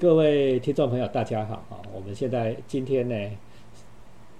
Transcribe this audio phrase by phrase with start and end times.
[0.00, 1.82] 各位听众朋友，大家好啊！
[1.92, 3.16] 我们现在今天呢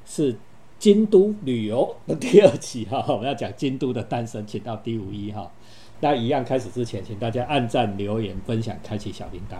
[0.06, 0.36] 是
[0.78, 5.50] 京都旅游的第二期哈，我们要讲京都的诞生，请到第五一哈。
[5.98, 9.56] 那一样开始之前，请大家按赞、留言、分享、开启小铃铛。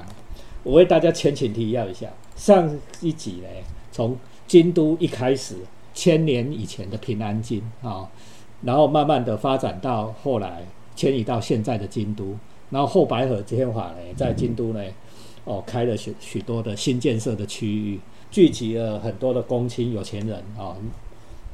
[0.62, 2.06] 我为大家前情提要一下，
[2.36, 3.48] 上一集呢，
[3.90, 5.56] 从京都一开始，
[5.92, 8.08] 千年以前的平安京啊，
[8.62, 10.62] 然后慢慢的发展到后来
[10.94, 12.36] 迁移到现在的京都，
[12.70, 14.80] 然后后白河天皇呢，在京都呢，
[15.48, 17.98] 哦，开了许许多的新建设的区域，
[18.30, 20.76] 聚集了很多的公卿有钱人啊，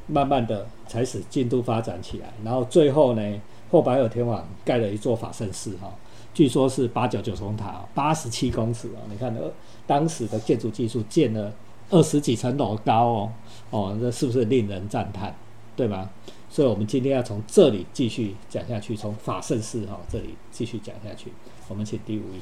[0.07, 3.41] 慢慢的才使京都发展起来，然后最后呢。
[3.71, 5.91] 后白尔天王盖了一座法圣寺，哈，
[6.35, 9.01] 据说是八角九重塔，八十七公尺啊！
[9.09, 9.51] 你看，呃，
[9.87, 11.51] 当时的建筑技术建了
[11.89, 13.31] 二十几层楼高哦，
[13.71, 15.35] 哦，这是不是令人赞叹，
[15.75, 16.09] 对吗？
[16.47, 21.33] 所以，我们今天要从这里继续讲下去，从法圣寺哈这里继续讲下去。
[21.67, 22.39] 我们请第五位。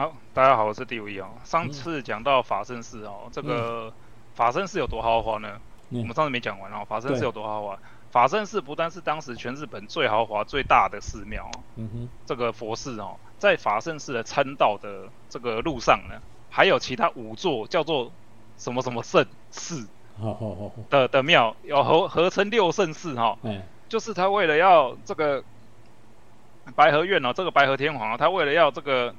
[0.00, 1.28] 好，大家好，我是第五一哦。
[1.44, 3.92] 上次讲到法圣寺哦，这个
[4.34, 5.60] 法圣寺有多豪华呢？
[5.90, 7.78] 我们上次没讲完哦，法圣寺有多豪华？
[8.10, 18.10] 法圣寺不但是当时全日本最豪华、最大的寺庙，嗯哼，这个佛寺哦，在法圣寺的参道的这个路上呢，还有其他五座叫做
[18.56, 19.86] 什么什么圣寺，
[20.88, 25.44] 的的庙，有合合称六圣寺哈，嗯，就是他为了要这个
[26.74, 29.14] 白河院哦，这个白河天皇啊，他为了要这个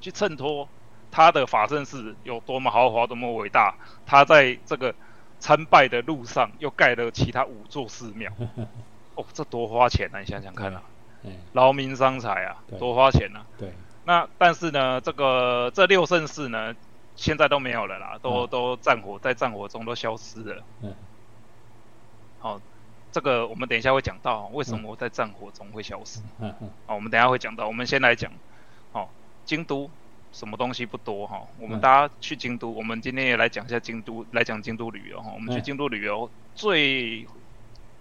[0.00, 0.68] 去衬托
[1.10, 3.74] 他的法圣寺有多么豪华、多么伟大，
[4.06, 4.94] 他在这个。
[5.42, 8.30] 参拜的路上又盖了其他五座寺庙，
[9.16, 10.20] 哦，这多花钱啊！
[10.20, 10.82] 你想想看啊，
[11.54, 13.46] 劳民伤财啊，多花钱啊！
[13.56, 13.72] 对，
[14.04, 16.76] 那但是呢，这个这六圣寺呢，
[17.16, 20.62] 现在都没有了啦，都都战火在战火中都消失了。
[20.82, 20.94] 嗯，
[22.38, 22.60] 好，
[23.10, 26.20] 这个我们等一下会讲到为什么在战火中会消失。
[26.38, 28.30] 嗯嗯，好，我们等下会讲到，我们先来讲，
[28.92, 29.08] 哦，
[29.50, 29.90] 京都。
[30.32, 31.42] 什么东西不多哈？
[31.58, 35.32] 我们大家去京都，我们今天也来讲一下京都，来讲京都旅游哈。
[35.34, 37.26] 我们去京都旅游，最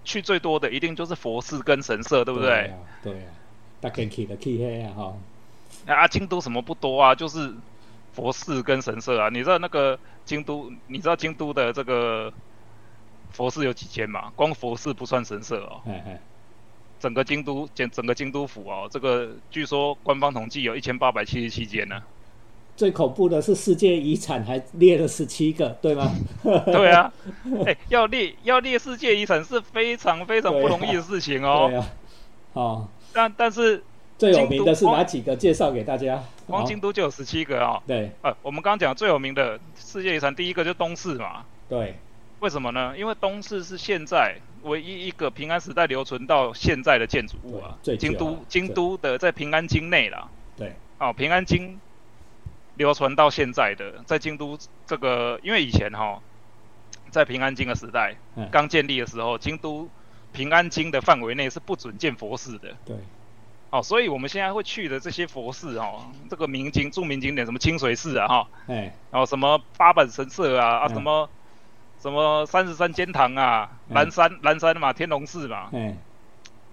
[0.05, 2.71] 去最多的一定就是佛寺跟神社，对不对？
[3.01, 3.33] 对啊，
[3.81, 5.17] 大家去的去黑啊哈。
[5.87, 7.15] 啊，京都什么不多啊？
[7.15, 7.51] 就是
[8.13, 9.29] 佛寺跟神社啊。
[9.29, 12.31] 你知道那个京都，你知道京都的这个
[13.31, 14.31] 佛寺有几间吗？
[14.35, 15.81] 光佛寺不算神社哦。
[16.99, 22.01] 整个京都，整整个京都府哦，这个据说官方统计有一千八百七十七间呢。
[22.75, 26.11] 最恐怖的是世界遗产还列了十七个，对吗？
[26.43, 27.11] 对啊，
[27.65, 31.67] 哎，要列要列世界遗产是非常非常不容易的事情哦。
[31.69, 31.89] 对啊，
[32.53, 33.83] 哦，但但是
[34.17, 35.35] 最有名的是哪几个？
[35.35, 36.23] 介绍给大家。
[36.47, 37.81] 光京都就有十七个啊。
[37.85, 41.45] 对，呃，我们刚刚讲最有名的世界遗产，第一个就东寺嘛。
[41.67, 41.95] 对。
[42.39, 42.97] 为什么呢？
[42.97, 47.77] 因为东寺是现在唯一一个平安时代留存到现在的建筑物啊。
[47.97, 50.27] 京都京都的在平安京内啦。
[50.57, 50.73] 对。
[50.97, 51.79] 哦，平安京。
[52.75, 56.21] 流传到现在的，在京都这个，因为以前哈，
[57.09, 58.15] 在平安京的时代，
[58.49, 59.89] 刚建立的时候，京都
[60.31, 62.69] 平安京的范围内是不准建佛寺的。
[62.85, 62.95] 对。
[63.69, 71.29] 哦，所以我们现在会去的这些佛寺哦，这个明经著名景点，什么清水寺啊，哈，哎，然后什么八坂神社啊，啊，什么
[72.01, 75.95] 什么三十三间堂啊，南山南山嘛，天龙寺嘛，哎，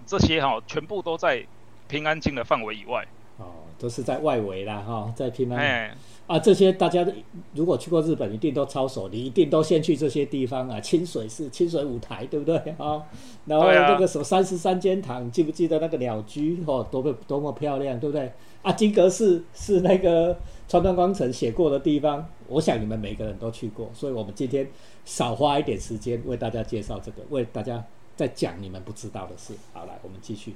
[0.05, 1.45] 这些哈，全部都在
[1.87, 3.05] 平安京的范围以外。
[3.37, 3.45] 哦
[3.79, 5.95] 都是在外围啦，哈，在平安
[6.25, 7.05] 啊，这些大家
[7.53, 10.81] 如果去过日本，一定都超熟，你一定都先去这些地方啊。
[10.81, 13.03] 清水寺、清水舞台，对不对啊？
[13.45, 16.63] 然后那个什么三十三间堂，记不记得那个鸟居？
[16.65, 18.33] 哦，多么多么漂亮，对不对？
[18.63, 20.35] 啊，金阁寺是那个
[20.67, 24.67] 川端光成写过的地方，我想你们每个人都去过，所以我们今天
[25.05, 27.83] 少花一点时间为大家介绍这个，为大家
[28.15, 29.53] 再讲你们不知道的事。
[29.73, 30.55] 好，来，我们继续。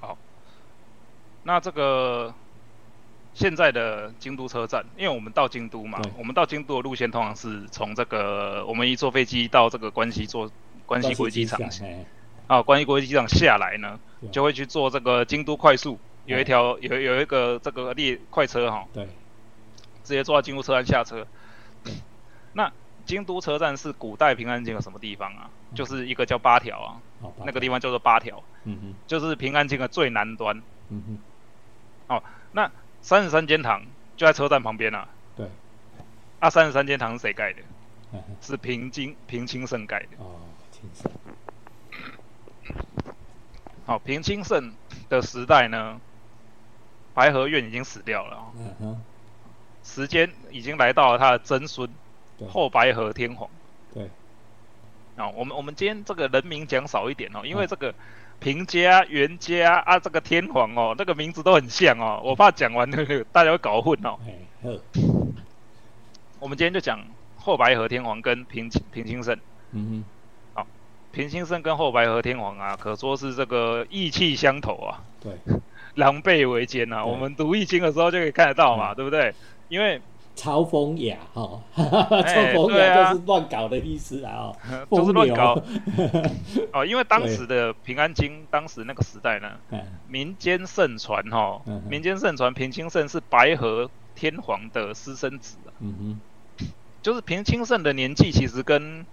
[0.00, 0.18] 好
[1.44, 2.34] 那这个
[3.34, 10.50] 现在的京都车站，因为我们到京都嘛，我们到京都的路线通常是从这个我们一坐飞机到这个关西坐
[10.86, 11.60] 关西国际机场，
[12.48, 13.98] 啊，关西国际机场下来呢，
[14.32, 19.04] 就会去坐这个京都快速，有一条有有一个这个列快车哈，对，
[20.02, 21.26] 直接坐到京都车站下车。
[22.52, 22.72] 那
[23.04, 25.50] 京都车站是古代平安京的什么地方啊？
[25.74, 26.96] 就是一个叫八条啊，
[27.44, 31.18] 那个地方叫做八条，嗯哼，就是平安京的最南端，嗯哼。
[32.16, 32.22] 哦，
[32.52, 32.70] 那
[33.02, 33.82] 三十三间堂
[34.16, 35.08] 就在车站旁边啊。
[35.36, 35.48] 对。
[36.38, 37.60] 啊，三十三间堂是谁盖的？
[38.40, 40.08] 是平津平清盛盖的。
[40.18, 40.36] 哦，
[40.70, 41.10] 清盛。
[43.84, 44.72] 好，平清盛
[45.08, 46.00] 的时代呢，
[47.14, 48.52] 白河院已经死掉了。
[48.58, 49.02] 嗯哼。
[49.82, 51.88] 时间已经来到了他的曾孙
[52.48, 53.48] 后白河天皇。
[53.94, 54.10] 对。
[55.16, 57.94] 啊，我们我们今天这个人名讲少一点哦，因为这个。
[58.40, 64.18] 平家、袁家啊，这个天皇哦，那个名字都很像哦，我怕讲完那个大家会搞混哦。
[66.40, 67.00] 我们今天就讲
[67.38, 69.38] 后白河天皇跟平平清盛。
[69.70, 70.04] 嗯哼。
[70.52, 70.66] 好，
[71.12, 75.00] 平清盛跟后白河天皇啊，可说是这个意气相投啊。
[75.22, 75.38] 对。
[75.96, 77.04] 狼狈为奸呐！
[77.04, 79.34] 我们读易经的时候就可以看得到嘛，对不对？
[79.68, 80.00] 因为
[80.36, 84.52] 嘲风雅哈， 嘲风雅就是乱搞的意思啊，
[84.90, 85.62] 就是乱搞。
[86.72, 89.52] 哦，因为当时的平安京，当时那个时代呢，
[90.08, 95.70] 民间盛传哈，民间盛传平清盛是白河天皇的私生子啊。
[95.78, 96.18] 嗯
[96.58, 96.66] 哼，
[97.02, 99.06] 就是平清盛的年纪其实跟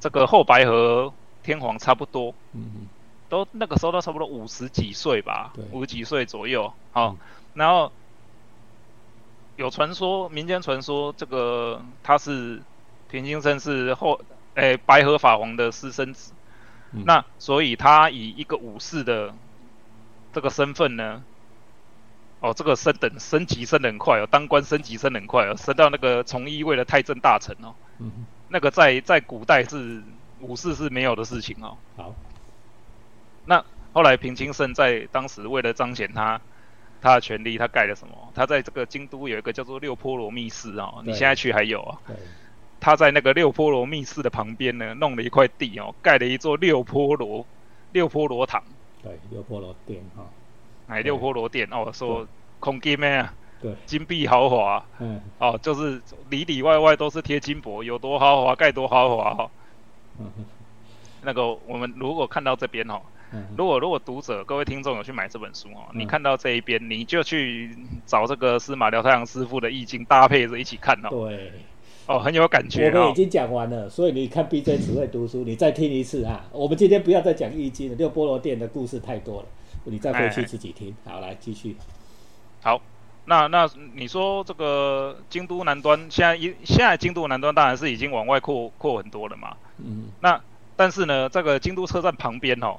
[0.00, 1.12] 这个后白河
[1.42, 2.34] 天皇差不多。
[2.54, 2.88] 嗯哼。
[3.34, 6.72] 都那个时候都差不多五十几岁吧，五十几岁左右。
[6.92, 7.16] 好，
[7.54, 7.90] 然后
[9.56, 12.62] 有传说，民间传说，这个他是
[13.10, 14.20] 平清盛是后
[14.54, 16.32] 诶白河法皇的私生子。
[17.04, 19.34] 那所以他以一个武士的
[20.32, 21.24] 这个身份呢，
[22.38, 27.74] 哦，这个升等升级升很快哦，当官升级升很快哦，升到那个从一位的太政大臣哦。
[28.48, 30.04] 那个在在古代是
[30.38, 31.76] 武士是没有的事情哦。
[31.96, 32.14] 好。
[33.46, 36.40] 那后来平清盛在当时为了彰显他
[37.00, 38.14] 他的权力，他盖了什么？
[38.34, 41.98] 他在这个京都有一个叫做六波罗密寺哦，你现在去还有啊。
[42.80, 47.46] 他在那个六波罗密寺的旁边呢，弄了一块地哦，盖了一座六波罗
[47.92, 48.62] 六波罗堂。
[49.02, 50.24] 对，六波罗殿哈。
[50.88, 52.26] 哎，六波罗殿哦，说
[52.60, 53.34] 空金咩啊？
[53.60, 54.84] 对，金碧豪华。
[54.98, 55.20] 嗯。
[55.38, 56.00] 哦，就是
[56.30, 59.50] 里里外外都是贴金箔，有多豪华盖多豪华哈。
[60.18, 60.32] 嗯
[61.22, 63.00] 那个我们如果看到这边哦。
[63.56, 67.76] 如果如果读者各位听众有去买这本书哦，你看到这一边，你就去
[68.06, 71.08] 找这个司马辽太郎师傅的易经搭配着一起看哦。
[71.10, 71.52] 对，
[72.06, 72.90] 哦，很有感觉。
[72.90, 76.44] 我们已经讲完了，所以你看 BJ 只会读书，你再听一次啊。
[76.52, 79.48] 我们今天不要再讲易经了，六波罗殿的故事太多了，
[79.84, 80.94] 你再回去自己听。
[81.04, 81.76] 好，来继续。
[82.62, 82.80] 好，
[83.26, 89.56] 那那你说这个京都南端现在一现在京都南端当然是已经往外扩扩很多了嘛。
[89.78, 90.08] 嗯。
[90.20, 90.40] 那
[90.76, 92.76] 但是呢，这个京都车站旁边哦。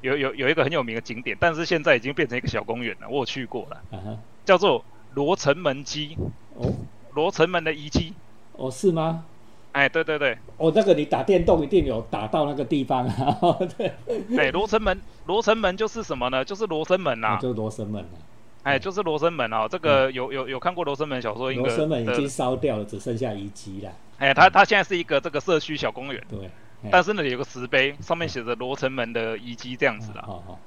[0.00, 3.08] 有有有一个很有名的景点，但是现在已经变成一个小公园了。
[3.08, 6.16] 我有去过了，叫做罗城门基。
[6.54, 6.72] 哦，
[7.14, 8.14] 罗城门的遗迹。
[8.52, 9.24] 哦，是吗？
[9.72, 10.36] 哎，对对对。
[10.56, 13.56] 哦，那个你打电动一定有打到那个地方啊。
[13.76, 13.92] 对。
[14.36, 16.44] 哎，罗城门，罗城门就是什么呢？
[16.44, 17.38] 就是罗生门呐。
[17.40, 18.18] 就是罗生门啊。
[18.64, 19.68] 哎，就是罗生门哦。
[19.70, 21.52] 这个有有有看过罗生门小说？
[21.52, 23.92] 罗生门已经烧掉了，只剩下遗迹了。
[24.18, 26.22] 哎，它它现在是一个这个社区小公园。
[26.28, 26.50] 对。
[26.90, 30.22] 但是那里有个石碑，上面写着罗城门的遗迹这样子的。
[30.22, 30.60] 好好。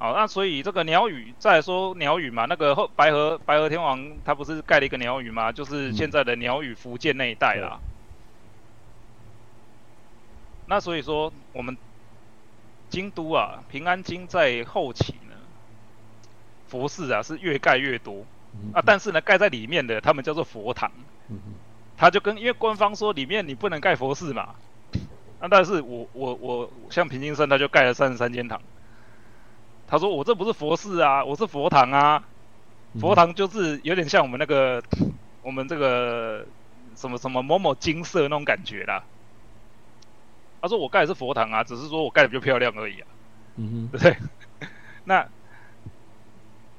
[0.00, 5.50] 好，那所以这个鸟语，再说鸟语嘛，那个后白河白河天王他不是盖了一个鸟语吗？
[5.50, 7.80] 就是现在的鸟语福建那一带啦。
[10.66, 11.76] 那所以说我们
[12.90, 15.34] 京都啊，平安京在后期呢，
[16.68, 18.24] 佛寺啊是越盖越多
[18.72, 20.92] 啊，但是呢盖在里面的他们叫做佛堂。
[22.00, 24.54] 他就跟因为官方说里面你不能盖佛寺嘛，
[25.40, 28.60] 那但是我我我像平津山他就盖了三十三间堂，
[29.88, 32.22] 他说我这不是佛寺啊，我是佛堂啊，
[33.00, 34.80] 佛堂就是有点像我们那个
[35.42, 36.46] 我们这个
[36.94, 39.02] 什么什么某某金色那种感觉啦。
[40.62, 43.08] 他说我盖的是佛堂啊，只是说我盖的比较漂亮而已啊，
[43.56, 44.16] 嗯哼，对不对？
[45.02, 45.28] 那。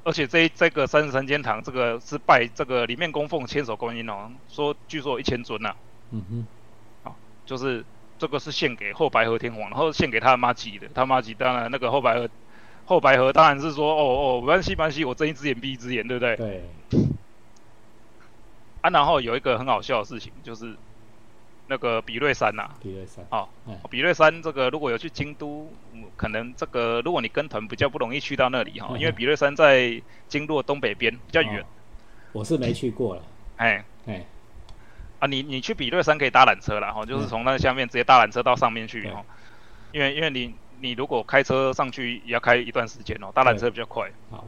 [0.03, 5.75] 而且这这个三十三间堂，这个是拜这个里面供奉千手观音哦，说据说一千尊呐。
[6.11, 6.47] 嗯哼，
[7.03, 7.85] 好，就是
[8.17, 12.29] 这个是献给后白河天皇，然后献给他妈吉的，他妈吉当然那个后白河
[12.85, 16.35] 后白河当然是说哦哦，没关系没关系，我睁一只眼闭一只眼，对不对？
[16.37, 16.63] 对。
[18.81, 20.77] 啊，然后有一个很好笑的事情就是。
[21.69, 23.47] 那个比瑞山呐，比瑞山，哦，
[23.89, 25.71] 比瑞山这个如果有去京都，
[26.17, 31.63] 可能这个如果你跟团比较不容易去到那里哈，因为比瑞山在京都东北边比较远。
[32.31, 33.21] 我是没去过了，
[33.57, 33.85] 哎。
[34.07, 34.25] 哎，
[35.19, 39.23] 啊你你去比瑞山可以搭缆车了哈，就是从那下面直接搭缆车到上面去哈，
[39.91, 44.09] 因为因为你你如果开车上去也要开一段时间哦，搭缆车比较快。
[44.31, 44.47] 好，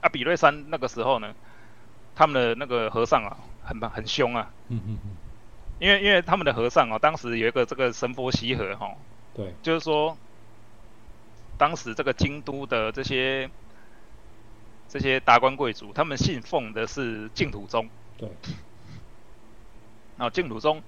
[0.00, 1.32] 啊比瑞山那个时候呢，
[2.16, 4.50] 他们的那个和尚啊，很很凶啊。
[4.68, 5.10] 嗯嗯嗯。
[5.78, 8.96] 因为因为他们的和尚哦，当时有一个这个神佛习和哈，
[9.32, 10.18] 对，就是说，
[11.56, 13.48] 当时这个京都的这些
[14.88, 18.28] 这些达官贵族，他们信奉的是净土宗，对，
[20.16, 20.82] 啊净土宗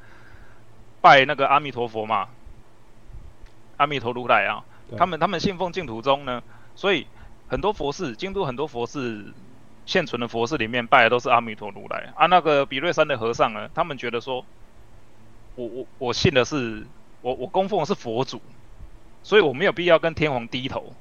[1.01, 2.29] 拜那个阿弥陀佛嘛，
[3.77, 4.65] 阿弥陀如来啊，
[4.99, 6.43] 他们他们信奉净土宗呢，
[6.75, 7.07] 所以
[7.47, 9.33] 很多佛寺，京都很多佛寺
[9.87, 14.45] 现存的佛寺里面拜的都是阿弥陀如来，啊那个比瑞山的和尚呢，他们觉得说。
[15.61, 16.87] 我我我信的是
[17.21, 18.41] 我我供奉的是佛祖，
[19.23, 20.95] 所以我没有必要跟天皇低头。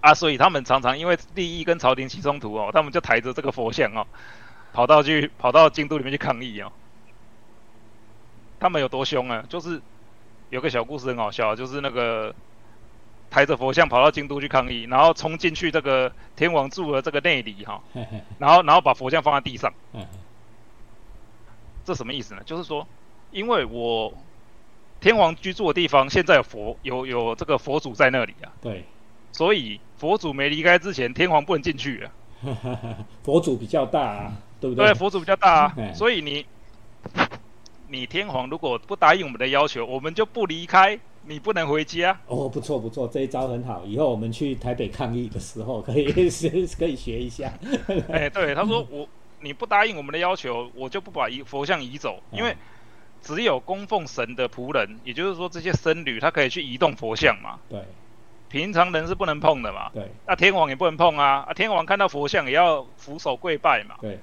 [0.00, 4.06] 啊，所以他们常常因为利益跟朝廷起冲突哦，他们就抬着这个佛像哦，
[4.72, 6.72] 跑到去跑到京都里面去抗议哦。
[8.58, 9.44] 他们有多凶啊？
[9.48, 9.82] 就是
[10.48, 12.34] 有个小故事很好笑，就是那个
[13.30, 17.82] 抬着佛像跑到京都去抗议，然后冲进去这个天王住的这个内里哈，
[18.38, 19.70] 然后然后把佛像放在地上。
[21.84, 22.42] 这什么意思呢？
[22.44, 22.86] 就是说，
[23.30, 24.12] 因为我
[25.00, 28.52] 天王居住的地方现在有佛有有这个佛祖在那里啊。
[28.60, 28.84] 对。
[29.32, 32.12] 所以佛祖没离开之前，天皇不能进去啊。
[33.22, 34.86] 佛祖比较大啊，对不对？
[34.86, 35.92] 对，佛祖比较大啊。
[35.94, 36.44] 所以你
[37.88, 42.18] 你天皇如果不答应我们的要求，我们就不离开，你不能回家。
[42.26, 43.84] 哦，不错不错，这一招很好。
[43.84, 46.06] 以后我们去台北抗议的时候，可以
[46.76, 47.52] 可以学一下。
[48.08, 49.08] 哎，对，他说我
[49.40, 52.56] 你不答应我们的要求，我就不把移佛像移走，因为
[53.22, 57.58] 只有供奉神的仆人，也就是说这些僧侣，他可以去移动佛像嘛。
[57.68, 57.82] 对。
[58.48, 64.18] 平常人是不能碰的嘛，对，那天王也不能碰啊，啊，天王看到佛像也要俯首跪拜嘛，对，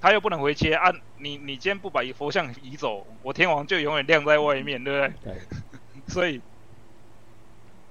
[0.00, 5.32] 他又不能回切啊，你你今天不把佛像移走，我天王就永远晾在外面，对不对？
[5.34, 5.40] 对，
[6.06, 6.40] 所以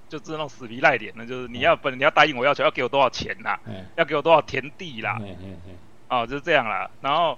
[0.08, 3.60] 就是那种死皮赖脸的，就是你要本你要答应我要求，要给我多少钱呐？
[3.98, 5.20] 要给我多少田地啦？
[6.10, 6.90] 哦，就是这样啦。
[7.02, 7.38] 然后，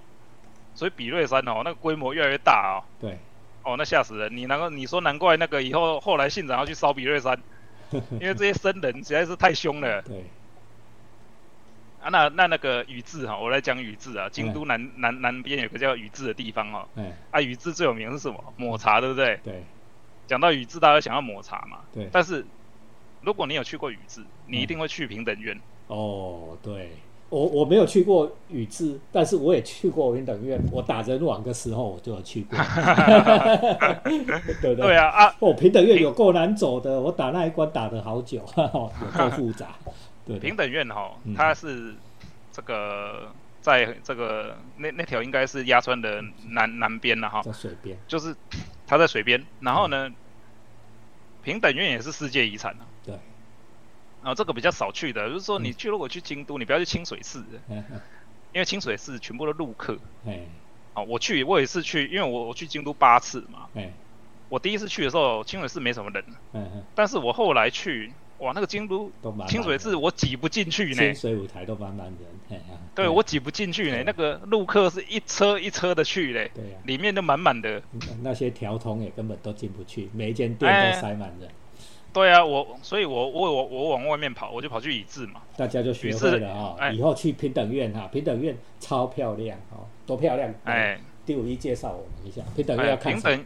[0.76, 2.84] 所以比瑞山哦，那个规模越来越大哦。
[3.00, 3.18] 对，
[3.64, 4.36] 哦，那吓死人！
[4.36, 7.40] 你难怪你说难怪那个以后后来信长要去烧比瑞山。
[8.20, 10.02] 因为这些僧人实在是太凶了。
[10.02, 10.26] 对。
[12.02, 14.28] 啊，那那那个宇治哈，我来讲宇治啊。
[14.30, 16.86] 京都南南南边有个叫宇治的地方哦。
[16.96, 17.14] 嗯。
[17.32, 18.54] 啊，宇治最有名是什么？
[18.58, 19.40] 抹茶，对不对？
[19.44, 19.64] 对。
[20.28, 21.80] 讲到宇治，大家想要抹茶嘛？
[21.94, 22.10] 对。
[22.12, 22.46] 但是，
[23.22, 25.58] 如果你有去过宇治，你一定会去平等院。
[25.88, 26.92] 哦，对。
[27.30, 30.58] 我我没有去过宇治，但是我也去过平等院。
[30.72, 32.58] 我打人网的时候，我就有去过。
[34.62, 34.76] 对不对？
[34.76, 35.36] 对啊啊！
[35.40, 39.76] 哦，平等院有够难走的，我打那一关打的好久， 有够复杂。
[40.26, 41.94] 对，平等院哈，它是
[42.54, 43.30] 这个
[43.60, 48.34] 在这个那那条应该是鸭川的南南边了哈，在水边，就是
[48.88, 49.46] 它在水边。
[49.60, 50.10] 然后呢，
[51.44, 52.87] 平等院也是世界遗产啊。
[54.28, 54.30] 对。
[54.30, 57.42] 然后这个比较少去的，就是说你去如果去京都，你不要去清水寺，
[58.52, 59.98] 因为清水寺全部都陆客。
[60.96, 63.70] 哦，我去我也是去，因为我我去京都八次嘛。
[64.50, 66.24] 我第一次去的时候，清水寺没什么人。
[66.94, 69.10] 但是我后来去，哇，那个京都
[69.48, 70.96] 清水寺我挤不进去呢。
[70.96, 72.62] 清水舞台都满满人。
[72.96, 74.04] 对，我挤不进去呢。
[74.06, 76.52] 那个陆客是一车一车的去嘞。
[76.54, 77.82] 对里面都满满的。
[78.22, 81.50] 那些条通也根本都进不去，每一间店都塞满人。
[82.18, 85.42] 对啊，我所以，我我我我往外面跑，我就跑去宇治嘛。
[85.56, 90.52] 大家就学会了哈，以后去平等院哈，平等院超漂亮哦，多漂亮！
[90.64, 93.46] 哎，第五一介绍我们一下平等院要看平等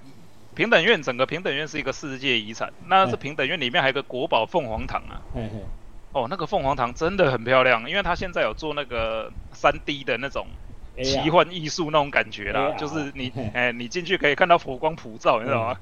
[0.55, 5.21] 平等院整个平等院是一个世界遗产，那是平等院里面还有个国宝凤凰堂啊。
[5.35, 5.59] 嘿嘿。
[6.13, 10.47] 哦，那个凤凰堂真的很漂亮，因为它现在有做那个三 D 的那种
[11.03, 15.77] 奇幻艺术那种感觉啦，就是你哎，你进去可以看到佛光普照，你知道吗？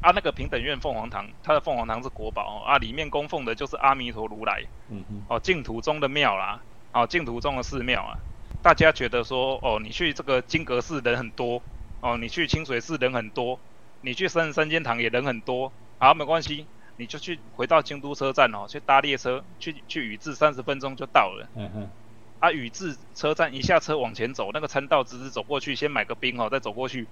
[0.00, 6.62] 啊，那个平等院凤凰堂，它的凤凰堂是国宝啊，里面供奉的就是阿弥陀如来，嗯哼，哦，净土中的庙啦，
[6.92, 8.18] 哦，净土中的寺庙啊，
[8.62, 11.60] 大家觉得说，哦，你去这个金阁寺人很多，
[12.00, 13.58] 哦，你去清水寺人很多，
[14.00, 21.90] 你去三三间堂也人很多，好，没关系，你就去回到京都车站哦，去搭列车去去宇治，三十分钟就到了，嗯哼，
[22.38, 27.08] 啊，宇治车站一下车往前走，那个参道直直走过去，先买个冰哦，再走过去。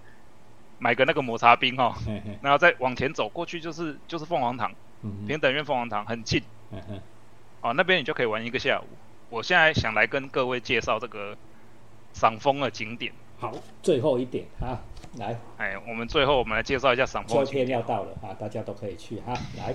[0.79, 1.97] 买个那个抹茶冰哈，
[2.43, 4.73] 然后再往前走过去就是就是凤凰堂，
[5.27, 6.43] 平等院凤凰堂很近，
[7.63, 8.85] 哦那边你就可以玩一个下午。
[9.31, 11.37] 我现在想来跟各位介绍这个
[12.13, 13.13] 赏枫的景点。
[13.39, 13.53] 好，
[13.83, 14.81] 最后一点哈，
[15.19, 17.45] 来，哎，我们最后我们来介绍一下赏枫。
[17.45, 19.75] 秋天要到了啊，大家都可以去哈，来。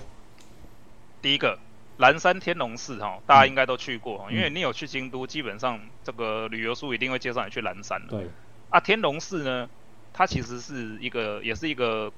[1.21, 1.59] 第一个
[1.97, 8.07] 蓝山天龙寺哈，大家应该都去过，因为你有去京都，基本上这个旅游书一定会介绍你去蓝山的。
[8.07, 8.27] 对。
[8.69, 9.69] 啊，天龙寺呢？
[10.13, 12.11] 它其实是一个，也是一个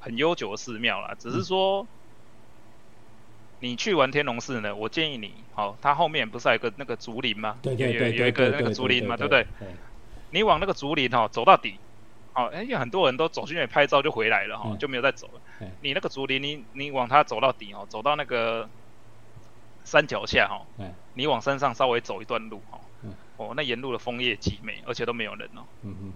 [0.00, 1.14] 很悠久的寺庙啦。
[1.18, 1.86] 只是说，
[3.60, 7.58] 你去完天龙寺呢，我建议你，好，它后面不是有个那个竹林吗？
[7.62, 9.46] 对对对，有一个那个竹林嘛，对不对？
[10.30, 11.78] 你往那个竹林哦走到底，
[12.34, 15.68] 哦，哎，很多人都走进去拍照就回来了哈，就没有再走了。
[15.82, 18.68] 你那个竹林，你你往它走到底哦，走到那个
[19.84, 20.66] 山脚下哈，
[21.14, 22.80] 你往山上稍微走一段路哈，
[23.36, 25.62] 哦，那沿路的枫叶极美，而且都没有人哦。
[25.82, 26.12] 嗯嗯。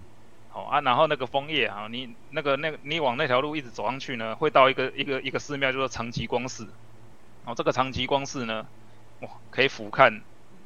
[0.56, 6.66] 哦啊，然后那个枫叶啊，你那个那个你往那条路一直走上去呢，会到一个一个一个寺庙，叫做长吉光寺。
[7.44, 8.66] 哦，这个长吉光寺呢，
[9.20, 10.22] 哇，可以俯瞰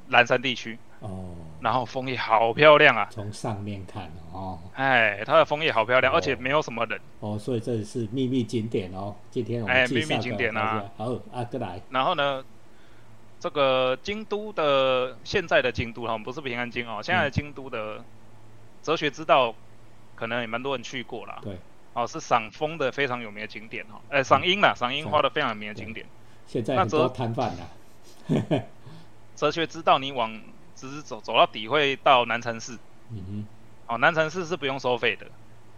[0.09, 0.78] 蓝山地区。
[1.00, 1.35] 哦。
[1.61, 3.06] 然后枫叶好漂亮啊！
[3.11, 9.14] 从上面看哦，哎，它的枫叶好漂亮，而且没有什么人哦，所以这是秘密景点哦。
[9.30, 11.82] 今天我们哎，秘密景点啊，好啊，哥来。
[11.90, 12.42] 然后呢，
[13.38, 18.02] 这个京都的现在的京都哈，不是平安京哦，现在的京都的
[18.82, 19.54] 哲学之道，
[20.20, 21.38] 可能也蛮多人去过啦。
[21.42, 21.58] 对，
[21.94, 26.06] 哦，是赏枫的非常有名的景点哈，哎，赏樱啦，赏樱花的非常有名的景点。
[26.46, 27.66] 现在很多摊贩啦。
[29.34, 30.40] 哲学之道，你往。
[30.76, 32.78] 只是走走到底会到南禅寺，
[33.10, 33.46] 嗯哼，
[33.86, 35.26] 哦，南禅寺是不用收费的，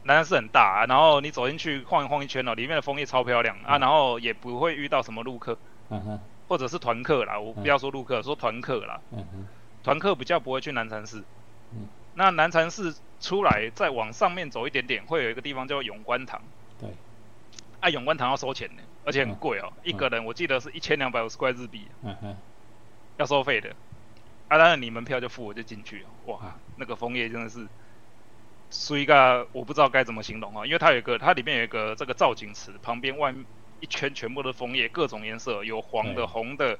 [0.05, 5.59] 南禅寺很大啊，然后你走进去晃一晃一圈哦，里面的枫叶超漂亮啊，然后也不会遇到什么路客，
[5.89, 9.47] 嗯哼，或者是团客啦，我不要说路客，说团客啦，嗯哼，
[9.83, 11.25] 团客比较不会去南禅寺，
[11.73, 16.41] 嗯，那南禅寺出来再往上面走一点点，会有一个地方叫永观堂，
[16.79, 16.91] 对，
[17.81, 22.37] 啊，永观堂要收钱的，而且很贵哦，一个人我记得是一千两百五十块日币，嗯哼，
[23.17, 23.71] 要收费的。
[24.49, 26.09] 啊，当然你门票就付，我就进去了。
[26.27, 27.67] 哇，那个枫叶真的是，
[28.71, 33.35] 是一个我不知道该怎么形容啊，因为它有一个，它里面有一个这个造景池，旁边外
[33.81, 36.79] 一圈全部的枫叶，各种颜色，有黄的、红的，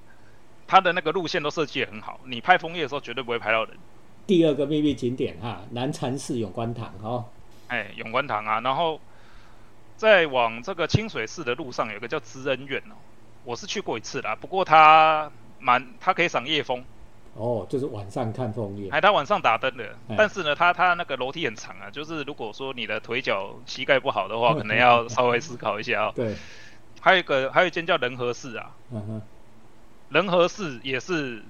[0.67, 2.21] 它的那个路线都设计得很好。
[2.27, 3.79] 你拍枫叶的时候绝对不会拍到人。
[4.27, 7.25] 第二个秘密景点哈，南禅寺永观堂哦。
[7.69, 9.01] 哎，永观堂啊，然后
[9.97, 12.95] 在往这个清水寺的路上有个叫知恩院哦，
[13.45, 16.85] 我是去过一次啦，不过它蛮，它可以赏夜枫。
[17.35, 18.91] 哦，就是晚上看枫叶。
[18.91, 26.13] 哎，它晚上打灯的，但是呢，它它那个楼梯很长啊，就是如果说你的腿脚膝盖不好的话，可能要稍微思考一下哦。
[26.15, 26.37] 对。
[27.01, 28.71] 还有一个，还有一间叫仁和寺啊。
[28.91, 29.23] 嗯哼。
[30.11, 31.43] 仁和寺也是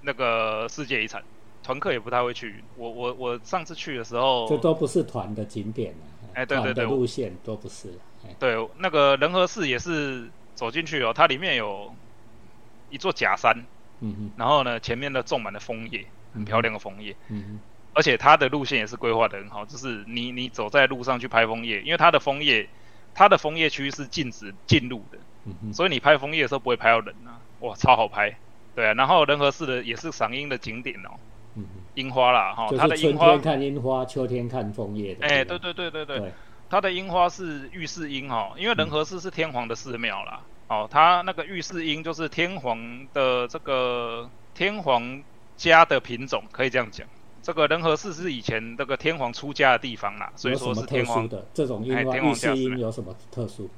[0.00, 1.22] 那个世界遗产，
[1.62, 2.62] 团客也不太会去。
[2.76, 5.94] 我我我上次去的时候，这都不是团的景点
[6.34, 7.92] 哎，对对对，路线都不是。
[8.38, 11.94] 对，那个仁和寺也是走进去哦，它里面有
[12.88, 13.56] 一座假山。
[14.00, 16.04] 嗯哼，然后呢，前面呢种满了枫叶，
[16.34, 17.14] 很漂亮的枫叶。
[17.28, 17.60] 嗯哼，
[17.94, 22.68] 而且它的路线也是规划的很好，就是你你走在路上去拍枫叶，因为它的枫叶，
[23.14, 25.18] 它的枫叶区是禁止进入的。
[25.44, 28.34] 嗯哼，所以你拍枫叶的时候不会拍到人啊，哇，超好拍。
[28.74, 31.10] 对啊，然后仁和寺的也是赏樱的景点哦。
[31.54, 33.26] 嗯，樱花啦，哈，它的樱花。
[33.26, 35.26] 春天看樱花，秋天看枫叶的。
[35.26, 36.32] 哎，对对对对对，
[36.70, 40.40] 它的樱花是御世樱哈，因为仁和寺是天皇的寺庙啦。
[40.68, 45.22] 哦，它那个御世樱就是天皇的这个天皇
[45.56, 47.06] 家的品种，可以这样讲。
[47.42, 52.16] 这个仁和寺是以前那个天皇出家的地方啦，所以说是天皇的这种樱花。
[52.16, 53.68] 玉世樱有什么特殊？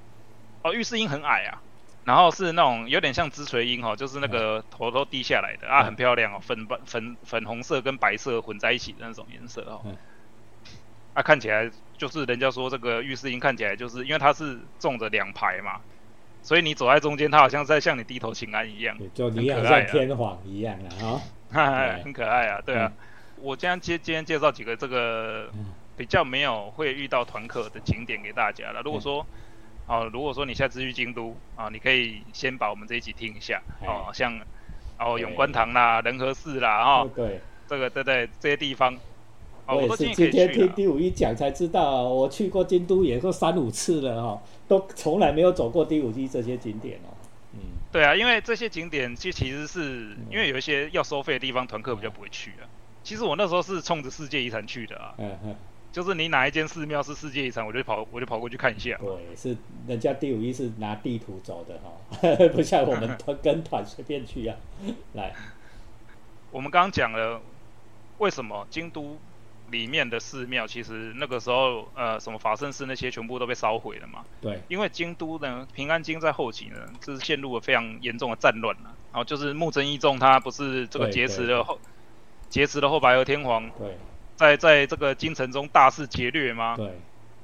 [0.62, 1.60] 哦，玉世樱很矮啊，
[2.04, 9.96] 然后是那种有点像枝垂樱哦，就是那个头都低下来的啊，很漂亮哦，粉白粉粉红色跟白色混在一起的那种颜色哦。
[11.14, 15.80] 啊，看起来就是人家说这个玉世樱看起来就是因为它是种着两排嘛。
[16.42, 22.92] 所以你走在中间，它好像在向你低头请安一样，就你好像天皇一样啊，哈， 很可爱啊，对啊。
[23.40, 25.48] 我今天介今天介绍几个这个
[25.96, 28.82] 比较没有会遇到团客的景点给大家了。
[28.82, 29.26] 如果说，
[29.86, 34.40] 哦，如果说你下次去京都啊，你可以先把我们这一集听一下哦，像
[34.98, 38.96] 哦永观堂啦、仁和寺啦，哈，对，这个对对这些地方。
[39.66, 47.08] 我也是今天听第五一讲才知道，我去过京都也说三五次了哈，都从来没有走过第五一这些景点哦。
[47.54, 52.68] 嗯，对啊，因为这些景点其其实是因为有一些要收费的地方，团客比较不会去啊。
[53.02, 55.56] 其实我那时候是冲着世界遗产去的啊，嗯嗯，
[55.94, 58.98] 就是你哪一间寺庙是世界遗产，我就跑我就跑过去看一下。
[59.00, 64.56] 对，是人家第五一是拿地图走的哈， 不像我们团 跟团随便去啊。
[65.12, 65.32] 来，
[66.50, 67.40] 我们刚刚讲了
[68.18, 69.16] 为什么京都。
[69.70, 74.22] 里面的寺庙其实那个时候，呃，什么法圣寺那些全部都被烧毁了嘛。
[74.40, 74.60] 对。
[74.68, 78.94] 因为京都呢，平安京在后期呢，就是陷入了非常严重的战乱了。
[79.10, 81.78] 然后就是木曾义重他不是这个劫持了后，
[82.50, 83.68] 劫持了后白河天皇。
[83.70, 83.96] 对。
[84.36, 86.76] 在在这个京城中大肆劫掠吗？
[86.76, 86.90] 对。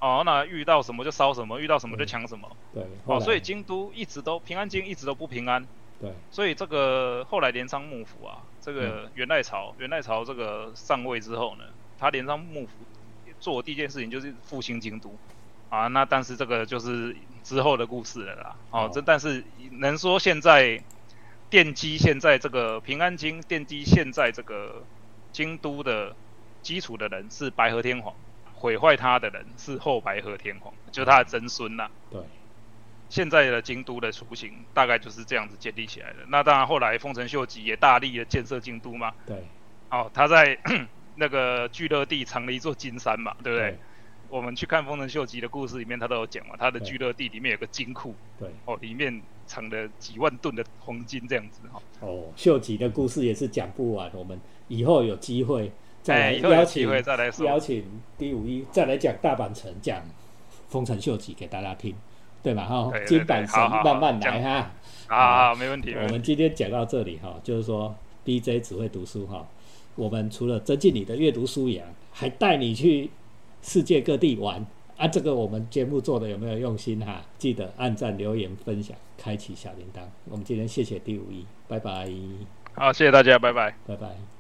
[0.01, 2.49] 哦，那遇到什么就烧什么，遇到什么就抢什么。
[2.73, 2.83] 对。
[3.05, 5.67] 哦，所以京都一直都平安京一直都不平安。
[6.01, 6.13] 对。
[6.31, 11.65] 所以这个后来镰仓幕府啊，这个元赖朝，元赖朝这个上位之后呢。
[11.99, 12.73] 他镰仓幕府
[13.41, 15.15] 做第一件事情就是复兴京都
[15.69, 18.57] 啊，那但是这个就是之后的故事了啦。
[18.71, 20.83] 哦，这但是能说现在
[21.51, 24.83] 奠基现在这个平安京奠基现在这个
[25.31, 26.17] 京都的
[26.63, 28.15] 基础的人是白河天皇，
[28.55, 31.91] 毁坏他的人是后白河天皇，就是他的曾孙呐。
[32.11, 32.21] 对，
[33.09, 36.19] 现在的京都的雏形大概就是这样子建立起来的。
[36.29, 39.13] 那当然后来丰臣秀吉也大力的建设京都嘛。
[39.27, 39.37] 对，
[39.91, 40.59] 哦，他在。
[41.17, 43.77] 那个聚乐地藏了一座金山嘛，对不对？
[44.31, 51.83] 我们去看丰臣秀吉的故事里面，他都有讲嘛，他的聚乐地里面有个金库，对，哦，里面藏了几万吨的黄金这样子哈。
[52.01, 55.71] 哦，秀吉的故事也是讲不完，我们以后有机会
[56.03, 57.85] 再来邀请再来邀请
[58.17, 60.03] 第五一再来讲大阪城，讲
[60.69, 61.95] 丰臣秀吉给大家听，
[62.43, 62.65] 对吧？
[62.65, 64.71] 哈，金板神慢慢来哈。
[65.09, 65.95] 啊，没问题。
[65.95, 69.47] 我们今天讲到这里哈，就是说 DJ 只会读书哈。
[69.97, 73.11] 我们除了增进你的阅读素养，还带你去
[73.61, 74.65] 世界各地玩
[74.97, 75.07] 啊！
[75.09, 77.23] 这个我们节目做的有没有用心哈？
[77.37, 80.01] 记得按赞、留言、分享、开启小铃铛。
[80.27, 82.09] 我们今天谢谢第五一，拜拜。
[82.75, 84.40] 好，谢谢大家，拜拜，拜拜。